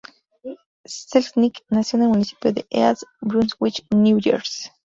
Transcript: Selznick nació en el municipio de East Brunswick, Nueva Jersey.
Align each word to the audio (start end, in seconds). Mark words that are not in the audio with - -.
Selznick 0.87 1.61
nació 1.69 1.97
en 1.97 2.03
el 2.05 2.09
municipio 2.09 2.51
de 2.51 2.65
East 2.71 3.03
Brunswick, 3.21 3.85
Nueva 3.91 4.19
Jersey. 4.19 4.71